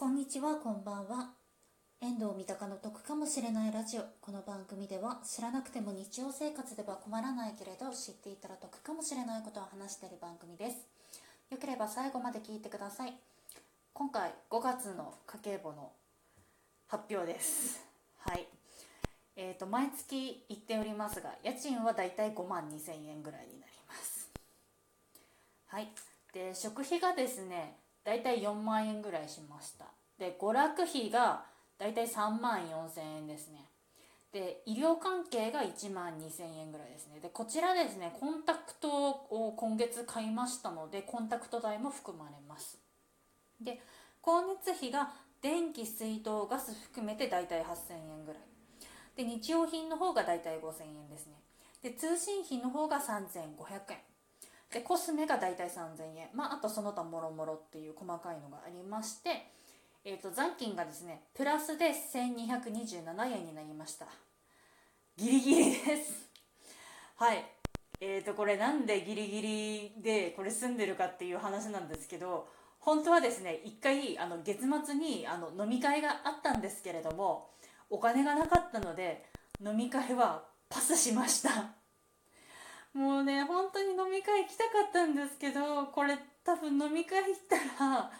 [0.00, 1.28] こんにちは、こんばんは。
[2.00, 4.02] 遠藤三鷹の得かもしれないラジオ。
[4.22, 10.78] この番組では知らなくても日常生活では困らないけれど知っていたら得かもしれないことを話している番組です。
[11.50, 13.12] よければ最後まで聞いてください。
[13.92, 15.92] 今回5月の家計簿の
[16.88, 17.84] 発表です。
[18.20, 18.46] はい。
[19.36, 24.30] えっ、と、毎月行っておりますが、家賃はだいたい5万2000円ぐらいになります。
[25.66, 25.92] はい。
[26.32, 27.76] で、食費がですね、
[28.10, 29.84] だいたい4万円ぐらいしました。
[30.18, 31.44] で、娯楽費が
[31.78, 33.70] だいたい3万4000円ですね。
[34.32, 37.20] で、医療関係が1万2000円ぐらいですね。
[37.20, 42.80] で、こちらですね、コンタクトを今月買いましたので、コンタクト代も含まれます。
[43.60, 43.80] で、
[44.24, 48.42] 光熱費が電気、水道、ガス含めてだいたい8000円ぐらい。
[49.14, 51.34] で、日用品の方がだいたい5000円ですね。
[51.80, 53.98] で、通信費の方が3500円。
[54.70, 56.28] で、コスメがだいたい3000円。
[56.34, 59.50] まあ、あとその他もろもろっていう細かいのがありまして、
[60.04, 64.06] えー、と残金がですねプラスで1227円になりました。
[65.16, 66.30] ギリギリです。
[67.16, 67.44] はい。
[68.00, 77.50] えー、とこれなんでギリギリでこれ住んでるかっていう話なんですけど本当はですね一回あの月末にあの飲み会があったんですけれども
[77.90, 79.26] お金がなかったので
[79.62, 81.72] 飲み会はパスしました。
[82.94, 84.09] もうね本当に飲
[84.80, 88.10] かったんですけどこれ多分飲み会行ったら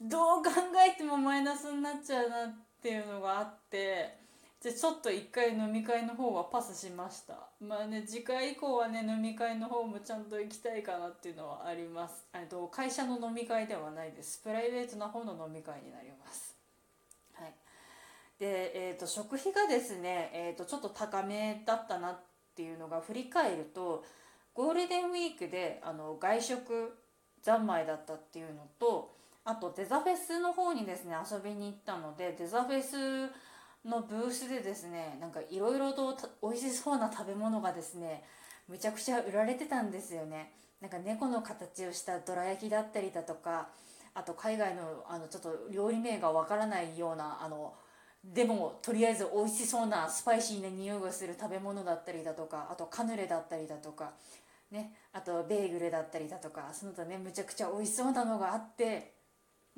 [0.00, 0.50] どう考
[0.86, 4.18] えてもマイナスになっちゃうなっていうのがあって
[4.60, 7.34] じゃちょっと一回飲み会の方はパスしました。
[7.60, 12.24] まあね次回以降はね飲み会の方もちゃんと行きたいかなっていうのはあります。
[12.48, 14.40] と会社の飲み会ではないです。
[14.42, 16.56] プライベートな方の飲み会になります。
[17.34, 17.54] はい。
[18.38, 22.20] で、えー、と食費がですね、えー、とちょっと高めだったなっ
[22.54, 24.04] ていうのが振り返ると
[24.56, 26.96] ゴールデンウィークであの外食
[27.42, 33.30] 三昧だったっていうのとあとデザフェスの方にですね遊びに行ったのでデザフェス
[33.84, 38.24] のブースでですねなんかいろいろと美味しそうな食べ物がですね
[38.66, 40.50] むちゃくちゃ売られてたんですよね。
[40.80, 43.68] なんか猫の形をしたどら焼きだったりだとか
[44.14, 47.74] あと海外のあのちょっと料理名がわからないようなあの
[48.24, 54.12] でもとりあえず美味しそうなスパイシーな匂いがする食べ物だったりだとかあとカヌレだったりだとか
[54.70, 59.14] ねあとベーグルだったりだとかその他ねむちゃくちゃ美味しそうなのがあって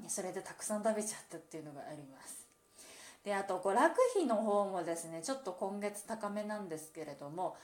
[0.06, 2.46] それでたくさん食べちゃったっていうのがあります。
[3.24, 7.56] であと娯楽費の方もですねちょっと今月高めなんですけれども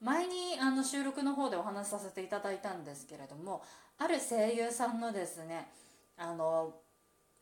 [0.00, 3.62] 前にあの収録の方でお話しさせていただいたんですけれども
[3.98, 5.68] ある声優さんのですね
[6.16, 6.74] あの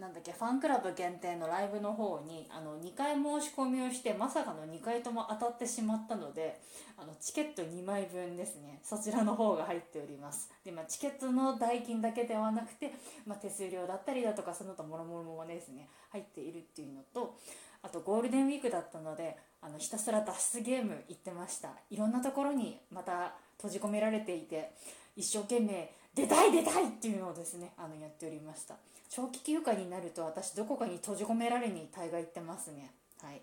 [0.00, 6.58] なんだっけファンクラブ限定のライブの方にあの2回申し込みをしてまさかの2回とも当たってしまったので
[6.96, 8.80] あのチケット2枚分ですね。
[8.82, 10.50] そちらの方が入っております。
[10.64, 12.94] で、まあ、チケットの代金だけではなくて、
[13.26, 17.36] まあ、手数料だったりだとかその他もろもろもですね入っているっていうのと
[17.82, 21.68] あとゴールデンウィークだったのであのひたすら脱出ゲーム行ってました。
[21.90, 24.72] いろんなところにまた閉じ込められていて
[25.14, 28.74] 一生懸命出たい出たいっていうのをですねあのやっておりました。
[29.08, 32.92] 長期休暇になると私どこかに閉じ込められに大概行ってますね。
[33.22, 33.40] はい。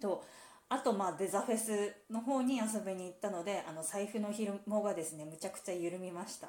[0.00, 0.24] と
[0.68, 6.48] あとまあデザフェスの方に遊びに行ったのであの財布の紐がですねむちゃくちゃ緩みました。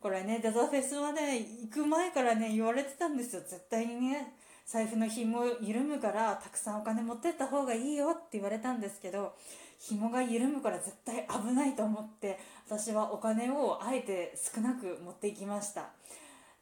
[0.00, 3.42] これねデザフェスはね行く前からね言われてたんですよ。
[3.42, 4.34] 絶対にね
[4.64, 9.34] 財布の紐緩むからたくさんお金持ってった方がいいよって言われたんですけど
[9.78, 15.90] 紐が緩むから絶対危ないと思って私はお金をあえて少なく持っていきました。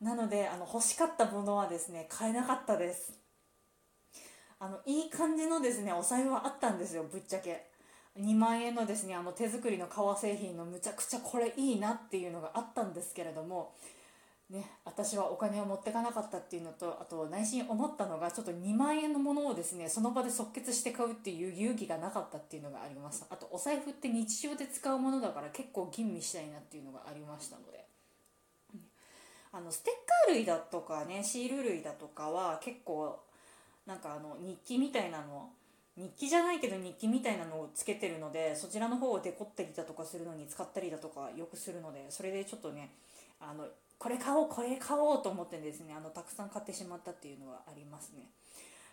[0.00, 3.18] なのであの欲しかったものはですね買えなかったです。
[4.58, 7.66] あのいい感じのですねお財布はあったんですよぶっちゃけ。
[8.20, 13.74] 2万円のですねあの手作りの革製品のむちゃくちゃこれいいなっていうのがあったんですけれども
[14.50, 27.84] ね私はお金を持ってかなかったっていうのとあと内心思ったのがちょっと2万円のものをですねその場で即決して買うっていう勇気がなかったっていうのがありましたあとお財布って日常で使うものだから結構吟味したいなっていうのがありましたので。
[29.56, 29.94] あのステッ
[30.26, 33.20] カー類だとかねシール類だとかは結構
[33.86, 35.48] なんかあの日記みたいなの
[35.96, 42.90] 日記じゃないけど日記みたいなのをつけてるのでそちらの方をデコったりだとかするのに使ったりだとかよくするのでそれでちょっとね
[43.40, 43.64] あの
[43.98, 48.28] これ買おうこれ買おうと思ってですねあのたくさん買ってしまったっていうのはありますね。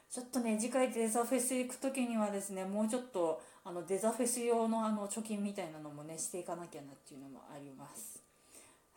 [0.10, 8.22] ちょっとね次回デザフェス行く時にはですねもうちょっとあのデザフェス用のあの貯金みたいなのもねしていかなきゃなっていうのもあります。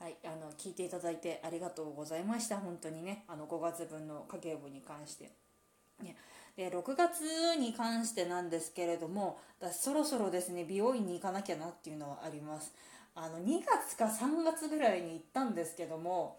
[0.00, 2.58] はい、あの聞いていただいてありがとうございました。
[2.58, 5.30] 本当にねあの5月分の家計簿に関して、
[6.02, 6.16] ね、
[6.56, 12.72] で6月に関してなんですけれども私そろそろですね美容院に行かなきゃなっていうのはあります。
[13.16, 16.36] あの2月か3月ぐらいに行ったんですけども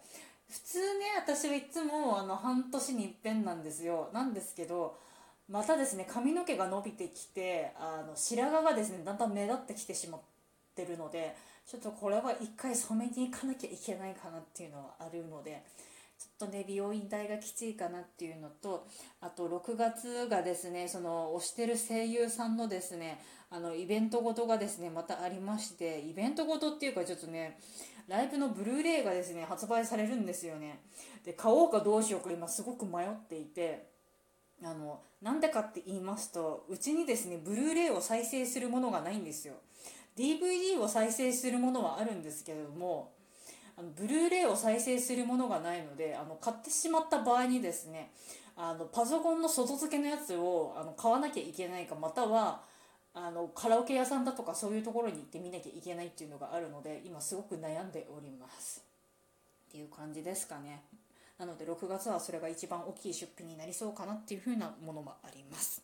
[0.50, 4.10] 普通ね私はいつもあの半年に一遍なんですよ。
[4.12, 4.98] なんですけど
[5.48, 10.20] またですね髪の毛が伸びてきてあの白髪がですねだんだん目立ってきてしまっ
[10.74, 11.36] てるので
[11.66, 15.62] ちょっとこれは一回染めに行かなきゃいけないかなっていうのはあるので
[16.18, 18.86] ちょっとね美容院代がきついかなっていうのと
[19.20, 23.20] あと6月がですねその推してる声優さんのですね
[23.50, 27.58] あのイベントごとがですねまたありましてイベントごとっていうかちょっとね
[28.08, 30.80] ライブのブルーレイがですね発売されるんですよね。
[31.24, 33.88] で買おうかどうしようか今すごく迷っていて
[34.62, 39.54] あのなんでかって言いますとうちにですねブルーレイを再生するものがないんですよ。
[40.16, 43.12] DVD を再生するものはあるんですけれども
[43.76, 48.10] あのブルーレイを再生するものがないのであの買ってしまった場合にですね
[48.56, 52.62] あのパソコンの外付けのやつをあの買わなきゃいけないかまたは
[53.12, 58.82] あのカラオケ屋さんだとかそういうところに行ってみなきゃいけないっていうのがあるので今すごく悩んでおります。
[59.68, 60.82] っていう感じですかね。
[61.38, 65.82] なので6月はそれが一番大きい出費になりそうかなっていう風なものもあります。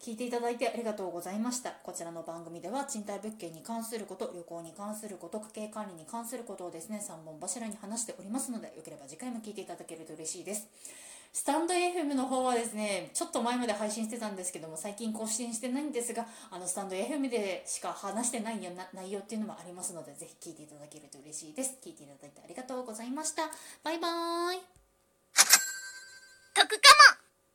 [0.00, 1.72] 聞いていただいてありがとうございました。
[1.82, 10.68] こちらの番組では賃貸物件に関すること、旅行に関すること、家計管理に関することをですね、3本柱に話しておりますので、よければ次回も聞いていただけると嬉しいです。
[11.32, 21.76] スタンド FM の方はですね、ちょっと前まで配信してたんですけども、最近更新してないんですが、あの、スタンド FM でしか話してないよな内容っていうのもありますので、ぜひ聞いていただけると嬉しいです。
[21.84, 23.50] 聞いていただいてありがとうございました。
[23.82, 24.60] バイバーイ。
[26.54, 26.76] 得か
[27.14, 27.17] も